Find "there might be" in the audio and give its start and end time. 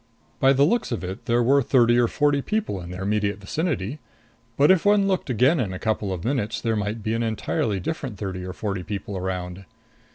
6.59-7.13